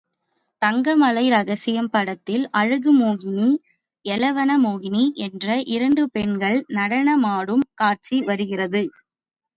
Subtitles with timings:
[0.61, 3.49] தங்கமலை ரகசியம் படத்தில் அழகு மோகினி,
[4.05, 8.83] யெளவன மோகினி என்ற இரண்டு பெண்கள் நடனமாடும் காட்சி வருகிறது.